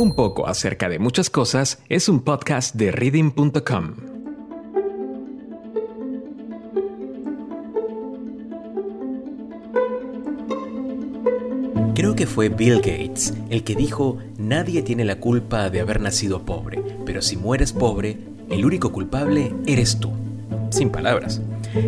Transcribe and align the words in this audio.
Un 0.00 0.14
poco 0.14 0.48
acerca 0.48 0.88
de 0.88 0.98
muchas 0.98 1.28
cosas 1.28 1.82
es 1.90 2.08
un 2.08 2.20
podcast 2.20 2.74
de 2.74 2.90
reading.com. 2.90 3.96
Creo 11.94 12.16
que 12.16 12.26
fue 12.26 12.48
Bill 12.48 12.76
Gates 12.76 13.34
el 13.50 13.62
que 13.62 13.74
dijo, 13.74 14.16
nadie 14.38 14.80
tiene 14.80 15.04
la 15.04 15.20
culpa 15.20 15.68
de 15.68 15.80
haber 15.80 16.00
nacido 16.00 16.46
pobre, 16.46 16.82
pero 17.04 17.20
si 17.20 17.36
mueres 17.36 17.74
pobre, 17.74 18.16
el 18.48 18.64
único 18.64 18.92
culpable 18.92 19.52
eres 19.66 20.00
tú. 20.00 20.12
Sin 20.70 20.88
palabras. 20.88 21.42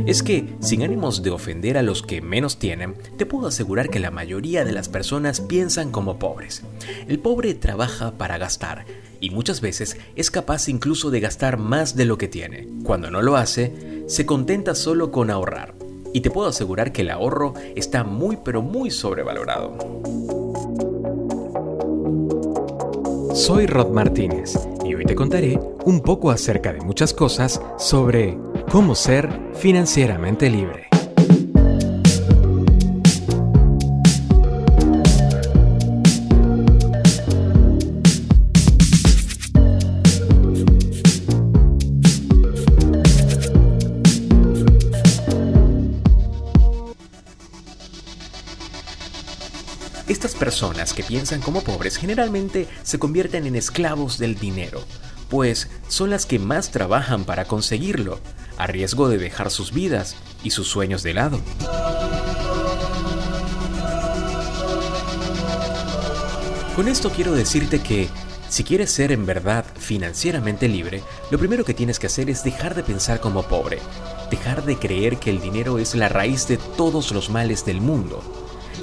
Es 0.06 0.22
que, 0.22 0.54
sin 0.60 0.82
ánimos 0.82 1.22
de 1.22 1.30
ofender 1.30 1.76
a 1.76 1.82
los 1.82 2.02
que 2.02 2.20
menos 2.20 2.58
tienen, 2.58 2.94
te 3.16 3.26
puedo 3.26 3.48
asegurar 3.48 3.90
que 3.90 4.00
la 4.00 4.10
mayoría 4.10 4.64
de 4.64 4.72
las 4.72 4.88
personas 4.88 5.40
piensan 5.40 5.90
como 5.90 6.18
pobres. 6.18 6.62
El 7.08 7.18
pobre 7.18 7.54
trabaja 7.54 8.12
para 8.12 8.38
gastar 8.38 8.84
y 9.20 9.30
muchas 9.30 9.60
veces 9.60 9.96
es 10.16 10.30
capaz 10.30 10.68
incluso 10.68 11.10
de 11.10 11.20
gastar 11.20 11.56
más 11.56 11.96
de 11.96 12.04
lo 12.04 12.18
que 12.18 12.28
tiene. 12.28 12.68
Cuando 12.84 13.10
no 13.10 13.22
lo 13.22 13.36
hace, 13.36 14.04
se 14.06 14.26
contenta 14.26 14.74
solo 14.74 15.10
con 15.10 15.30
ahorrar. 15.30 15.74
Y 16.12 16.20
te 16.20 16.30
puedo 16.30 16.48
asegurar 16.48 16.92
que 16.92 17.02
el 17.02 17.10
ahorro 17.10 17.54
está 17.74 18.04
muy 18.04 18.36
pero 18.44 18.62
muy 18.62 18.90
sobrevalorado. 18.90 19.78
Soy 23.34 23.66
Rod 23.66 23.88
Martínez 23.88 24.58
y 24.84 24.94
hoy 24.94 25.06
te 25.06 25.14
contaré 25.14 25.58
un 25.86 26.02
poco 26.02 26.30
acerca 26.30 26.72
de 26.72 26.82
muchas 26.82 27.14
cosas 27.14 27.62
sobre 27.78 28.36
cómo 28.72 28.94
ser 28.94 29.28
financieramente 29.54 30.48
libre. 30.48 30.88
Estas 50.08 50.34
personas 50.34 50.94
que 50.94 51.02
piensan 51.02 51.42
como 51.42 51.60
pobres 51.60 51.98
generalmente 51.98 52.66
se 52.82 52.98
convierten 52.98 53.46
en 53.46 53.54
esclavos 53.54 54.16
del 54.16 54.36
dinero, 54.36 54.80
pues 55.28 55.68
son 55.88 56.08
las 56.08 56.24
que 56.24 56.38
más 56.38 56.70
trabajan 56.70 57.26
para 57.26 57.44
conseguirlo, 57.44 58.18
a 58.58 58.66
riesgo 58.66 59.08
de 59.08 59.18
dejar 59.18 59.50
sus 59.50 59.72
vidas 59.72 60.16
y 60.42 60.50
sus 60.50 60.68
sueños 60.68 61.02
de 61.02 61.14
lado. 61.14 61.40
Con 66.76 66.88
esto 66.88 67.10
quiero 67.10 67.32
decirte 67.32 67.80
que 67.80 68.08
si 68.48 68.64
quieres 68.64 68.90
ser 68.90 69.12
en 69.12 69.24
verdad 69.24 69.64
financieramente 69.78 70.68
libre, 70.68 71.02
lo 71.30 71.38
primero 71.38 71.64
que 71.64 71.74
tienes 71.74 71.98
que 71.98 72.06
hacer 72.06 72.28
es 72.28 72.44
dejar 72.44 72.74
de 72.74 72.82
pensar 72.82 73.20
como 73.20 73.42
pobre, 73.44 73.78
dejar 74.30 74.64
de 74.64 74.76
creer 74.76 75.18
que 75.18 75.30
el 75.30 75.40
dinero 75.40 75.78
es 75.78 75.94
la 75.94 76.08
raíz 76.08 76.48
de 76.48 76.56
todos 76.56 77.12
los 77.12 77.30
males 77.30 77.64
del 77.64 77.80
mundo. 77.80 78.22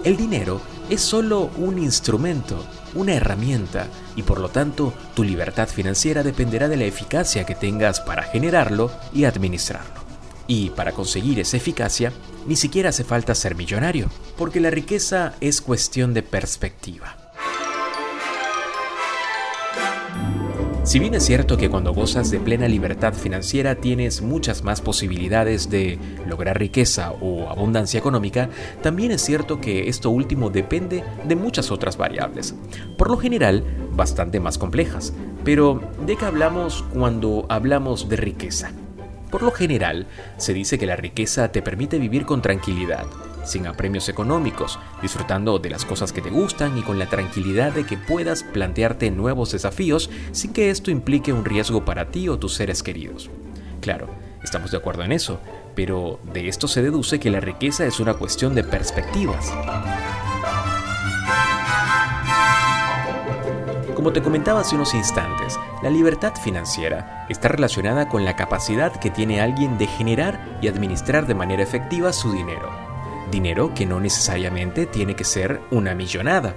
El 0.04 0.18
dinero 0.18 0.62
es 0.90 1.02
solo 1.02 1.52
un 1.58 1.78
instrumento, 1.78 2.66
una 2.96 3.14
herramienta, 3.14 3.88
y 4.16 4.24
por 4.24 4.40
lo 4.40 4.50
tanto 4.50 4.94
tu 5.14 5.24
libertad 5.24 5.68
financiera 5.68 6.24
dependerá 6.24 6.68
de 6.68 6.78
la 6.78 6.86
eficacia 6.86 7.46
que 7.46 7.56
tengas 7.56 8.02
para 8.02 8.24
generarlo 8.24 8.92
y 9.14 9.26
administrarlo. 9.26 10.00
Y 10.48 10.72
para 10.72 10.94
conseguir 10.94 11.40
esa 11.40 11.58
eficacia, 11.58 12.12
ni 12.48 12.56
siquiera 12.56 12.90
hace 12.90 13.04
falta 13.04 13.36
ser 13.36 13.54
millonario, 13.54 14.10
porque 14.36 14.60
la 14.60 14.72
riqueza 14.72 15.36
es 15.42 15.62
cuestión 15.62 16.16
de 16.16 16.24
perspectiva. 16.24 17.19
Si 20.90 20.98
bien 20.98 21.14
es 21.14 21.24
cierto 21.24 21.56
que 21.56 21.70
cuando 21.70 21.94
gozas 21.94 22.32
de 22.32 22.40
plena 22.40 22.68
libertad 22.68 23.14
financiera 23.14 23.76
tienes 23.76 24.24
muchas 24.24 24.64
más 24.64 24.82
posibilidades 24.82 25.70
de 25.70 26.00
lograr 26.26 26.58
riqueza 26.58 27.12
o 27.22 27.48
abundancia 27.48 28.00
económica, 28.00 28.50
también 28.82 29.12
es 29.12 29.22
cierto 29.22 29.62
que 29.62 29.88
esto 29.88 30.10
último 30.10 30.50
depende 30.50 31.04
de 31.28 31.36
muchas 31.36 31.70
otras 31.70 31.96
variables, 31.96 32.56
por 32.98 33.12
lo 33.12 33.18
general 33.18 33.64
bastante 33.92 34.40
más 34.40 34.58
complejas. 34.58 35.14
Pero, 35.44 35.80
¿de 36.08 36.16
qué 36.16 36.26
hablamos 36.26 36.84
cuando 36.92 37.46
hablamos 37.50 38.10
de 38.10 38.16
riqueza? 38.16 38.72
Por 39.30 39.44
lo 39.44 39.52
general, 39.52 40.08
se 40.38 40.56
dice 40.56 40.80
que 40.80 40.88
la 40.88 40.96
riqueza 40.96 41.52
te 41.52 41.62
permite 41.62 42.00
vivir 42.00 42.26
con 42.26 42.42
tranquilidad, 42.42 43.06
sin 43.50 43.68
apremios 43.68 44.08
económicos, 44.10 44.80
disfrutando 45.02 45.60
de 45.60 45.70
las 45.70 45.86
cosas 45.86 46.14
que 46.14 46.22
te 46.22 46.30
gustan 46.30 46.78
y 46.78 46.84
con 46.84 47.00
la 47.00 47.10
tranquilidad 47.10 47.74
de 47.74 47.86
que 47.86 47.98
puedas 47.98 48.44
plantearte 48.44 49.12
nuevos 49.12 49.52
desafíos 49.52 50.10
sin 50.32 50.54
que 50.54 50.70
esto 50.70 50.92
implique 50.92 51.34
un 51.34 51.46
riesgo 51.46 51.84
para 51.84 52.12
ti 52.12 52.30
o 52.30 52.40
tus 52.40 52.54
seres 52.54 52.84
queridos. 52.84 53.30
Claro, 53.82 54.10
estamos 54.44 54.72
de 54.72 54.78
acuerdo 54.78 55.04
en 55.04 55.12
eso, 55.12 55.40
pero 55.76 56.20
de 56.34 56.48
esto 56.48 56.68
se 56.68 56.82
deduce 56.82 57.20
que 57.20 57.30
la 57.30 57.40
riqueza 57.40 57.86
es 57.86 58.00
una 58.00 58.14
cuestión 58.14 58.56
de 58.56 58.64
perspectivas. 58.64 59.54
Como 64.00 64.14
te 64.14 64.22
comentaba 64.22 64.62
hace 64.62 64.76
unos 64.76 64.94
instantes, 64.94 65.60
la 65.84 65.90
libertad 65.90 66.34
financiera 66.42 67.26
está 67.28 67.50
relacionada 67.50 68.08
con 68.08 68.24
la 68.24 68.38
capacidad 68.38 68.94
que 68.94 69.10
tiene 69.10 69.42
alguien 69.42 69.78
de 69.78 69.88
generar 69.88 70.58
y 70.62 70.70
administrar 70.70 71.28
de 71.28 71.36
manera 71.36 71.64
efectiva 71.64 72.14
su 72.14 72.32
dinero. 72.32 72.89
Dinero 73.32 73.74
que 73.74 73.86
no 73.86 74.00
necesariamente 74.00 74.86
tiene 74.86 75.16
que 75.16 75.24
ser 75.24 75.62
una 75.72 75.94
millonada, 75.94 76.56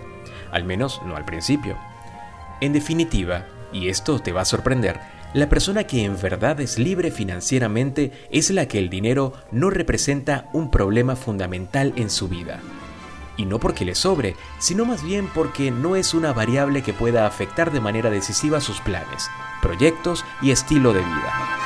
al 0.51 0.65
menos 0.65 1.01
no 1.05 1.17
al 1.17 1.25
principio. 1.25 1.77
En 2.61 2.73
definitiva, 2.73 3.47
y 3.73 3.89
esto 3.89 4.21
te 4.21 4.33
va 4.33 4.43
a 4.43 4.47
sorprender, 4.47 5.01
la 5.35 5.49
persona 5.49 5.85
que 5.85 6.05
en 6.05 6.21
verdad 6.21 6.61
es 6.61 6.79
libre 6.79 7.11
financieramente 7.11 8.13
es 8.31 8.51
la 8.51 8.67
que 8.67 8.79
el 8.79 8.91
dinero 8.91 9.33
no 9.51 9.71
representa 9.71 10.49
un 10.53 10.71
problema 10.71 11.17
fundamental 11.17 11.95
en 11.97 12.11
su 12.11 12.29
vida. 12.29 12.61
Y 13.39 13.47
no 13.47 13.59
porque 13.59 13.87
le 13.87 13.95
sobre, 13.95 14.37
sino 14.59 14.85
más 14.85 15.03
bien 15.03 15.29
porque 15.33 15.71
no 15.71 15.97
es 15.97 16.13
una 16.13 16.35
variable 16.35 16.83
que 16.83 16.93
pueda 16.93 17.27
afectar 17.27 17.73
de 17.73 17.81
manera 17.81 18.11
decisiva 18.11 18.61
sus 18.61 18.81
planes, 18.81 19.29
proyectos 19.63 20.23
y 20.43 20.51
estilo 20.51 20.93
de 20.93 21.01
vida. 21.01 21.62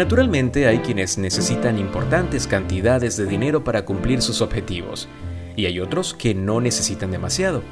Naturalmente 0.00 0.66
hay 0.66 0.78
quienes 0.78 1.18
necesitan 1.18 1.76
importantes 1.76 2.46
cantidades 2.46 3.18
de 3.18 3.26
dinero 3.26 3.62
para 3.64 3.84
cumplir 3.84 4.22
sus 4.22 4.40
objetivos, 4.40 5.08
y 5.56 5.66
hay 5.66 5.78
otros 5.78 6.14
que 6.14 6.34
no 6.34 6.58
necesitan 6.62 7.10
demasiado. 7.10 7.62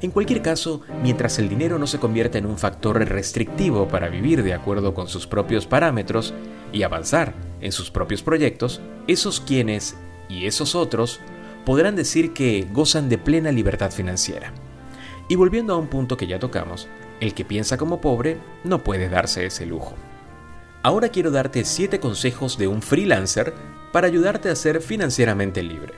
En 0.00 0.12
cualquier 0.12 0.42
caso, 0.42 0.82
mientras 1.02 1.40
el 1.40 1.48
dinero 1.48 1.80
no 1.80 1.88
se 1.88 1.98
convierta 1.98 2.38
en 2.38 2.46
un 2.46 2.56
factor 2.56 3.04
restrictivo 3.08 3.88
para 3.88 4.08
vivir 4.08 4.44
de 4.44 4.54
acuerdo 4.54 4.94
con 4.94 5.08
sus 5.08 5.26
propios 5.26 5.66
parámetros 5.66 6.32
y 6.72 6.84
avanzar 6.84 7.34
en 7.60 7.72
sus 7.72 7.90
propios 7.90 8.22
proyectos, 8.22 8.80
esos 9.08 9.40
quienes 9.40 9.96
y 10.28 10.46
esos 10.46 10.76
otros 10.76 11.18
podrán 11.66 11.96
decir 11.96 12.32
que 12.32 12.64
gozan 12.72 13.08
de 13.08 13.18
plena 13.18 13.50
libertad 13.50 13.90
financiera. 13.90 14.52
Y 15.28 15.34
volviendo 15.34 15.74
a 15.74 15.78
un 15.78 15.88
punto 15.88 16.16
que 16.16 16.28
ya 16.28 16.38
tocamos, 16.38 16.86
el 17.18 17.34
que 17.34 17.44
piensa 17.44 17.76
como 17.76 18.00
pobre 18.00 18.38
no 18.62 18.84
puede 18.84 19.08
darse 19.08 19.46
ese 19.46 19.66
lujo. 19.66 19.96
Ahora 20.84 21.10
quiero 21.10 21.30
darte 21.30 21.64
7 21.64 22.00
consejos 22.00 22.58
de 22.58 22.66
un 22.66 22.82
freelancer 22.82 23.54
para 23.92 24.08
ayudarte 24.08 24.48
a 24.48 24.56
ser 24.56 24.80
financieramente 24.80 25.62
libre. 25.62 25.94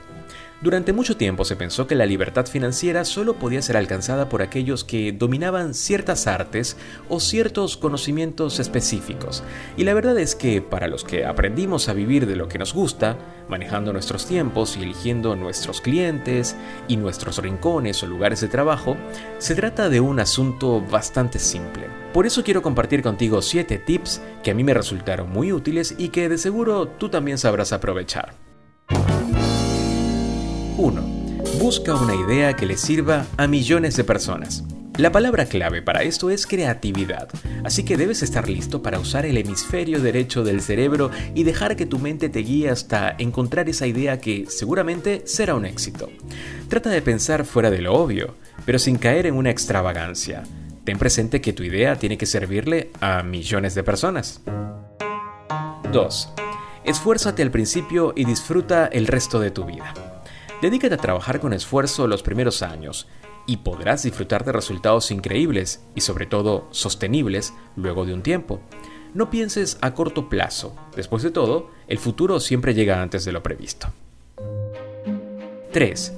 Durante 0.65 0.93
mucho 0.93 1.15
tiempo 1.15 1.45
se 1.45 1.55
pensó 1.55 1.85
que 1.85 1.93
la 1.93 2.07
libertad 2.07 2.47
financiera 2.47 3.05
solo 3.05 3.35
podía 3.35 3.61
ser 3.61 3.77
alcanzada 3.77 4.29
por 4.29 4.41
aquellos 4.41 4.83
que 4.83 5.11
dominaban 5.11 5.75
ciertas 5.75 6.25
artes 6.25 6.75
o 7.07 7.19
ciertos 7.19 7.77
conocimientos 7.77 8.59
específicos. 8.59 9.43
Y 9.77 9.83
la 9.83 9.93
verdad 9.93 10.17
es 10.17 10.33
que 10.33 10.63
para 10.63 10.87
los 10.87 11.03
que 11.03 11.23
aprendimos 11.23 11.87
a 11.87 11.93
vivir 11.93 12.25
de 12.25 12.35
lo 12.35 12.47
que 12.47 12.57
nos 12.57 12.73
gusta, 12.73 13.15
manejando 13.47 13.93
nuestros 13.93 14.25
tiempos 14.25 14.75
y 14.75 14.81
eligiendo 14.81 15.35
nuestros 15.35 15.81
clientes 15.81 16.55
y 16.87 16.97
nuestros 16.97 17.37
rincones 17.37 18.01
o 18.01 18.07
lugares 18.07 18.41
de 18.41 18.47
trabajo, 18.47 18.97
se 19.37 19.53
trata 19.53 19.87
de 19.87 19.99
un 19.99 20.19
asunto 20.19 20.81
bastante 20.81 21.37
simple. 21.37 21.85
Por 22.11 22.25
eso 22.25 22.43
quiero 22.43 22.63
compartir 22.63 23.03
contigo 23.03 23.43
7 23.43 23.77
tips 23.85 24.19
que 24.41 24.49
a 24.49 24.55
mí 24.55 24.63
me 24.63 24.73
resultaron 24.73 25.29
muy 25.29 25.51
útiles 25.51 25.93
y 25.99 26.09
que 26.09 26.27
de 26.27 26.39
seguro 26.39 26.87
tú 26.87 27.09
también 27.09 27.37
sabrás 27.37 27.71
aprovechar. 27.71 28.44
1. 30.77 31.01
Busca 31.59 31.95
una 31.95 32.15
idea 32.15 32.55
que 32.55 32.65
le 32.65 32.75
sirva 32.75 33.25
a 33.37 33.47
millones 33.47 33.95
de 33.95 34.03
personas. 34.03 34.63
La 34.97 35.11
palabra 35.11 35.45
clave 35.45 35.81
para 35.81 36.03
esto 36.03 36.29
es 36.29 36.45
creatividad, 36.45 37.29
así 37.63 37.83
que 37.83 37.97
debes 37.97 38.23
estar 38.23 38.49
listo 38.49 38.81
para 38.81 38.99
usar 38.99 39.25
el 39.25 39.37
hemisferio 39.37 40.01
derecho 40.01 40.43
del 40.43 40.61
cerebro 40.61 41.11
y 41.33 41.43
dejar 41.43 41.75
que 41.75 41.85
tu 41.85 41.99
mente 41.99 42.29
te 42.29 42.39
guíe 42.39 42.69
hasta 42.69 43.15
encontrar 43.17 43.69
esa 43.69 43.87
idea 43.87 44.19
que 44.19 44.45
seguramente 44.47 45.21
será 45.25 45.55
un 45.55 45.65
éxito. 45.65 46.09
Trata 46.67 46.89
de 46.89 47.01
pensar 47.01 47.45
fuera 47.45 47.71
de 47.71 47.81
lo 47.81 47.93
obvio, 47.93 48.35
pero 48.65 48.79
sin 48.79 48.97
caer 48.97 49.27
en 49.27 49.35
una 49.35 49.51
extravagancia. 49.51 50.43
Ten 50.83 50.97
presente 50.97 51.41
que 51.41 51.53
tu 51.53 51.63
idea 51.63 51.97
tiene 51.97 52.17
que 52.17 52.25
servirle 52.25 52.91
a 53.01 53.23
millones 53.23 53.75
de 53.75 53.83
personas. 53.83 54.41
2. 55.91 56.29
Esfuérzate 56.83 57.41
al 57.41 57.51
principio 57.51 58.13
y 58.15 58.25
disfruta 58.25 58.87
el 58.87 59.07
resto 59.07 59.39
de 59.39 59.51
tu 59.51 59.65
vida. 59.65 60.14
Dedícate 60.65 60.95
a 60.95 60.97
trabajar 60.97 61.39
con 61.39 61.53
esfuerzo 61.53 62.07
los 62.07 62.23
primeros 62.23 62.63
años 62.63 63.07
y 63.45 63.57
podrás 63.57 64.01
disfrutar 64.01 64.43
de 64.43 64.51
resultados 64.51 65.11
increíbles 65.11 65.83
y 65.93 66.01
sobre 66.01 66.25
todo 66.25 66.67
sostenibles 66.71 67.53
luego 67.75 68.03
de 68.03 68.15
un 68.15 68.23
tiempo. 68.23 68.61
No 69.13 69.29
pienses 69.29 69.77
a 69.81 69.93
corto 69.93 70.27
plazo. 70.27 70.75
Después 70.95 71.21
de 71.21 71.29
todo, 71.29 71.69
el 71.87 71.99
futuro 71.99 72.39
siempre 72.39 72.73
llega 72.73 72.99
antes 72.99 73.25
de 73.25 73.31
lo 73.31 73.43
previsto. 73.43 73.89
3. 75.71 76.13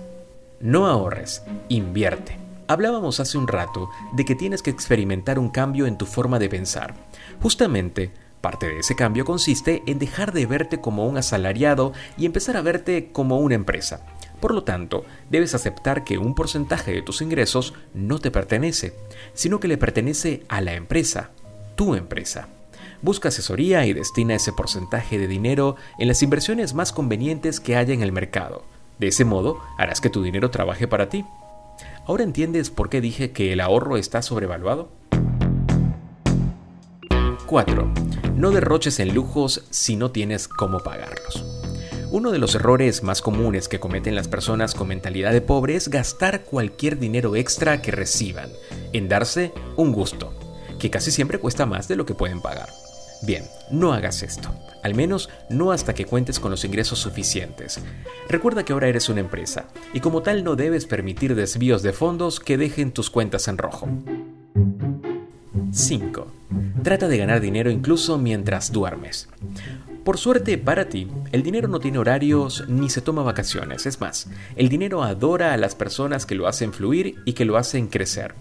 No 0.62 0.88
ahorres, 0.88 1.44
invierte. 1.68 2.40
Hablábamos 2.70 3.20
hace 3.20 3.38
un 3.38 3.50
rato 3.50 3.90
de 4.14 4.24
que 4.24 4.36
tienes 4.36 4.64
que 4.64 4.70
experimentar 4.70 5.40
un 5.40 5.50
cambio 5.50 5.88
en 5.88 5.98
tu 5.98 6.06
forma 6.06 6.40
de 6.40 6.48
pensar. 6.48 6.96
Justamente, 7.42 8.14
parte 8.40 8.68
de 8.68 8.80
ese 8.80 8.96
cambio 8.96 9.26
consiste 9.26 9.84
en 9.88 10.00
dejar 10.00 10.32
de 10.32 10.46
verte 10.46 10.80
como 10.80 11.06
un 11.06 11.18
asalariado 11.18 11.92
y 12.18 12.26
empezar 12.26 12.56
a 12.56 12.62
verte 12.62 13.12
como 13.12 13.40
una 13.40 13.56
empresa. 13.56 14.06
Por 14.40 14.54
lo 14.54 14.64
tanto, 14.64 15.06
debes 15.30 15.56
aceptar 15.56 16.04
que 16.04 16.18
un 16.18 16.36
porcentaje 16.36 16.92
de 16.92 17.02
tus 17.02 17.22
ingresos 17.22 17.74
no 17.94 18.20
te 18.20 18.32
pertenece, 18.32 18.94
sino 19.34 19.60
que 19.60 19.68
le 19.68 19.78
pertenece 19.78 20.44
a 20.48 20.62
la 20.62 20.74
empresa, 20.74 21.32
tu 21.76 21.96
empresa. 21.96 22.50
Busca 23.02 23.30
asesoría 23.30 23.86
y 23.86 23.94
destina 23.94 24.36
ese 24.36 24.54
porcentaje 24.54 25.18
de 25.18 25.28
dinero 25.28 25.76
en 26.00 26.08
las 26.08 26.24
inversiones 26.24 26.74
más 26.74 26.92
convenientes 26.92 27.60
que 27.60 27.76
haya 27.76 27.94
en 27.94 28.02
el 28.02 28.12
mercado. 28.12 28.64
De 29.00 29.08
ese 29.08 29.26
modo, 29.26 29.60
harás 29.78 30.02
que 30.02 30.10
tu 30.10 30.24
dinero 30.24 30.50
trabaje 30.50 30.88
para 30.88 31.10
ti. 31.10 31.24
¿Ahora 32.08 32.24
entiendes 32.24 32.70
por 32.70 32.90
qué 32.90 33.02
dije 33.02 33.32
que 33.32 33.54
el 33.54 33.60
ahorro 33.60 33.98
está 33.98 34.22
sobrevaluado? 34.22 34.90
4. 37.46 37.94
No 38.36 38.52
derroches 38.52 39.00
en 39.00 39.14
lujos 39.14 39.66
si 39.70 39.96
no 39.96 40.12
tienes 40.12 40.48
cómo 40.48 40.80
pagarlos. 40.80 41.57
Uno 42.18 42.32
de 42.32 42.40
los 42.40 42.56
errores 42.56 43.04
más 43.04 43.22
comunes 43.22 43.68
que 43.68 43.80
cometen 43.80 44.16
las 44.16 44.28
personas 44.28 44.74
con 44.74 44.88
mentalidad 44.88 45.34
de 45.34 45.42
pobre 45.42 45.76
es 45.76 45.88
gastar 45.88 46.46
cualquier 46.46 46.98
dinero 46.98 47.36
extra 47.36 47.80
que 47.80 47.92
reciban 47.92 48.50
en 48.92 49.08
darse 49.08 49.54
un 49.76 49.94
gusto, 49.94 50.34
que 50.80 50.90
casi 50.90 51.12
siempre 51.12 51.38
cuesta 51.38 51.68
más 51.68 51.88
de 51.88 51.96
lo 51.96 52.08
que 52.08 52.16
pueden 52.16 52.42
pagar. 52.42 52.70
Bien, 53.22 53.44
no 53.70 53.94
hagas 53.94 54.24
esto, 54.24 54.50
al 54.82 54.96
menos 54.96 55.30
no 55.52 55.72
hasta 55.72 55.94
que 55.94 56.06
cuentes 56.06 56.40
con 56.40 56.50
los 56.50 56.66
ingresos 56.66 56.98
suficientes. 56.98 57.80
Recuerda 58.28 58.66
que 58.66 58.74
ahora 58.74 58.88
eres 58.88 59.10
una 59.10 59.20
empresa 59.20 59.68
y 59.94 60.00
como 60.00 60.24
tal 60.24 60.44
no 60.44 60.56
debes 60.56 60.88
permitir 60.88 61.36
desvíos 61.36 61.84
de 61.84 61.94
fondos 61.94 62.40
que 62.40 62.58
dejen 62.58 62.94
tus 62.94 63.12
cuentas 63.12 63.48
en 63.48 63.60
rojo. 63.60 63.88
5. 65.72 66.28
Trata 66.82 67.08
de 67.08 67.18
ganar 67.20 67.42
dinero 67.42 67.70
incluso 67.70 68.18
mientras 68.18 68.72
duermes. 68.72 69.30
Por 70.08 70.18
suerte 70.18 70.58
para 70.58 70.88
ti, 70.88 71.06
el 71.34 71.44
dinero 71.44 71.68
no 71.68 71.82
tiene 71.82 71.98
horarios 71.98 72.64
ni 72.70 72.90
se 72.90 73.02
toma 73.02 73.24
vacaciones. 73.24 73.86
Es 73.86 74.00
más, 74.00 74.30
el 74.56 74.70
dinero 74.70 75.04
adora 75.04 75.52
a 75.52 75.58
las 75.58 75.76
personas 75.76 76.26
que 76.26 76.34
lo 76.34 76.48
hacen 76.48 76.72
fluir 76.72 77.22
y 77.26 77.34
que 77.34 77.44
lo 77.44 77.58
hacen 77.58 77.88
crecer. 77.88 78.34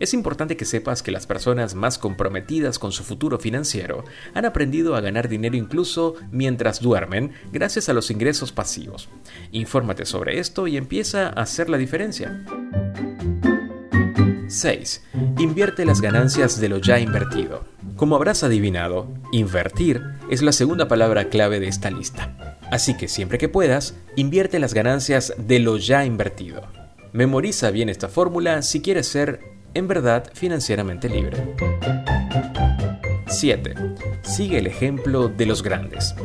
Es 0.00 0.12
importante 0.12 0.56
que 0.56 0.64
sepas 0.64 1.04
que 1.04 1.12
las 1.12 1.28
personas 1.28 1.76
más 1.76 1.98
comprometidas 1.98 2.80
con 2.80 2.90
su 2.90 3.04
futuro 3.04 3.38
financiero 3.38 4.02
han 4.34 4.44
aprendido 4.44 4.96
a 4.96 5.00
ganar 5.00 5.28
dinero 5.28 5.54
incluso 5.54 6.16
mientras 6.32 6.80
duermen 6.80 7.30
gracias 7.52 7.88
a 7.88 7.92
los 7.92 8.10
ingresos 8.10 8.50
pasivos. 8.50 9.08
Infórmate 9.52 10.06
sobre 10.06 10.40
esto 10.40 10.66
y 10.66 10.76
empieza 10.76 11.28
a 11.28 11.42
hacer 11.42 11.70
la 11.70 11.78
diferencia. 11.78 12.44
6. 14.48 15.04
Invierte 15.38 15.84
las 15.84 16.00
ganancias 16.00 16.60
de 16.60 16.68
lo 16.68 16.78
ya 16.78 16.98
invertido. 16.98 17.73
Como 17.96 18.16
habrás 18.16 18.42
adivinado, 18.42 19.06
invertir 19.30 20.02
es 20.28 20.42
la 20.42 20.50
segunda 20.50 20.88
palabra 20.88 21.28
clave 21.28 21.60
de 21.60 21.68
esta 21.68 21.90
lista. 21.90 22.58
Así 22.72 22.96
que 22.96 23.06
siempre 23.06 23.38
que 23.38 23.48
puedas, 23.48 23.94
invierte 24.16 24.58
las 24.58 24.74
ganancias 24.74 25.32
de 25.38 25.60
lo 25.60 25.76
ya 25.76 26.04
invertido. 26.04 26.62
Memoriza 27.12 27.70
bien 27.70 27.88
esta 27.88 28.08
fórmula 28.08 28.62
si 28.62 28.82
quieres 28.82 29.06
ser, 29.06 29.40
en 29.74 29.86
verdad, 29.86 30.28
financieramente 30.34 31.08
libre. 31.08 31.54
7. 33.28 33.74
Sigue 34.22 34.58
el 34.58 34.66
ejemplo 34.66 35.28
de 35.28 35.46
los 35.46 35.62
grandes. 35.62 36.16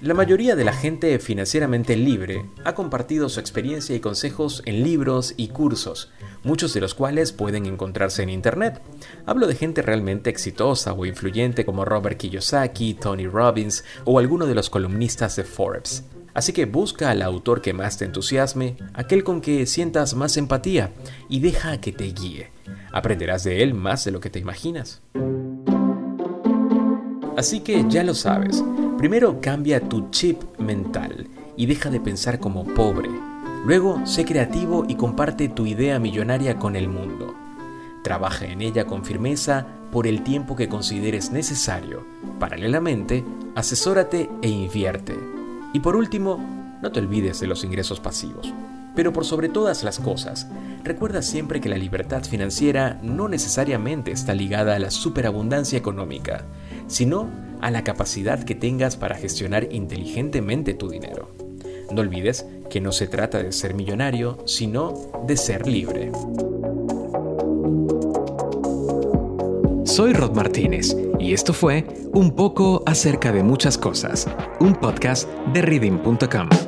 La 0.00 0.14
mayoría 0.14 0.54
de 0.54 0.64
la 0.64 0.72
gente 0.72 1.18
financieramente 1.18 1.96
libre 1.96 2.48
ha 2.64 2.74
compartido 2.74 3.28
su 3.28 3.40
experiencia 3.40 3.96
y 3.96 4.00
consejos 4.00 4.62
en 4.64 4.84
libros 4.84 5.34
y 5.36 5.48
cursos, 5.48 6.12
muchos 6.48 6.72
de 6.72 6.80
los 6.80 6.94
cuales 6.94 7.32
pueden 7.32 7.66
encontrarse 7.66 8.22
en 8.22 8.30
Internet. 8.30 8.80
Hablo 9.26 9.46
de 9.46 9.54
gente 9.54 9.82
realmente 9.82 10.30
exitosa 10.30 10.94
o 10.94 11.04
influyente 11.04 11.66
como 11.66 11.84
Robert 11.84 12.16
Kiyosaki, 12.16 12.94
Tony 12.94 13.26
Robbins 13.26 13.84
o 14.06 14.18
alguno 14.18 14.46
de 14.46 14.54
los 14.54 14.70
columnistas 14.70 15.36
de 15.36 15.44
Forbes. 15.44 16.04
Así 16.32 16.54
que 16.54 16.64
busca 16.64 17.10
al 17.10 17.20
autor 17.20 17.60
que 17.60 17.74
más 17.74 17.98
te 17.98 18.06
entusiasme, 18.06 18.78
aquel 18.94 19.24
con 19.24 19.42
que 19.42 19.66
sientas 19.66 20.14
más 20.14 20.38
empatía 20.38 20.90
y 21.28 21.40
deja 21.40 21.82
que 21.82 21.92
te 21.92 22.06
guíe. 22.06 22.50
Aprenderás 22.92 23.44
de 23.44 23.62
él 23.62 23.74
más 23.74 24.06
de 24.06 24.12
lo 24.12 24.20
que 24.20 24.30
te 24.30 24.38
imaginas. 24.38 25.02
Así 27.36 27.60
que 27.60 27.84
ya 27.90 28.04
lo 28.04 28.14
sabes, 28.14 28.64
primero 28.96 29.38
cambia 29.42 29.80
tu 29.80 30.08
chip 30.10 30.42
mental 30.58 31.28
y 31.58 31.66
deja 31.66 31.90
de 31.90 32.00
pensar 32.00 32.40
como 32.40 32.64
pobre. 32.64 33.27
Luego, 33.68 34.00
sé 34.06 34.24
creativo 34.24 34.86
y 34.88 34.94
comparte 34.94 35.50
tu 35.50 35.66
idea 35.66 35.98
millonaria 35.98 36.58
con 36.58 36.74
el 36.74 36.88
mundo. 36.88 37.34
Trabaja 38.02 38.46
en 38.46 38.62
ella 38.62 38.86
con 38.86 39.04
firmeza 39.04 39.66
por 39.92 40.06
el 40.06 40.24
tiempo 40.24 40.56
que 40.56 40.70
consideres 40.70 41.32
necesario. 41.32 42.02
Paralelamente, 42.38 43.26
asesórate 43.54 44.30
e 44.40 44.48
invierte. 44.48 45.18
Y 45.74 45.80
por 45.80 45.96
último, 45.96 46.38
no 46.80 46.92
te 46.92 47.00
olvides 47.00 47.40
de 47.40 47.46
los 47.46 47.62
ingresos 47.62 48.00
pasivos. 48.00 48.54
Pero 48.96 49.12
por 49.12 49.26
sobre 49.26 49.50
todas 49.50 49.84
las 49.84 49.98
cosas, 49.98 50.48
recuerda 50.82 51.20
siempre 51.20 51.60
que 51.60 51.68
la 51.68 51.76
libertad 51.76 52.24
financiera 52.24 52.98
no 53.02 53.28
necesariamente 53.28 54.12
está 54.12 54.32
ligada 54.32 54.76
a 54.76 54.78
la 54.78 54.90
superabundancia 54.90 55.76
económica, 55.76 56.46
sino 56.86 57.28
a 57.60 57.70
la 57.70 57.84
capacidad 57.84 58.42
que 58.44 58.54
tengas 58.54 58.96
para 58.96 59.16
gestionar 59.16 59.68
inteligentemente 59.70 60.72
tu 60.72 60.88
dinero. 60.88 61.47
No 61.92 62.00
olvides 62.00 62.46
que 62.70 62.80
no 62.80 62.92
se 62.92 63.06
trata 63.06 63.42
de 63.42 63.52
ser 63.52 63.74
millonario, 63.74 64.38
sino 64.44 64.94
de 65.26 65.36
ser 65.36 65.66
libre. 65.66 66.12
Soy 69.84 70.12
Rod 70.12 70.32
Martínez 70.34 70.96
y 71.18 71.32
esto 71.32 71.52
fue 71.52 71.86
Un 72.12 72.34
poco 72.36 72.82
acerca 72.86 73.32
de 73.32 73.42
muchas 73.42 73.76
cosas, 73.76 74.26
un 74.60 74.74
podcast 74.74 75.28
de 75.52 75.62
reading.com. 75.62 76.67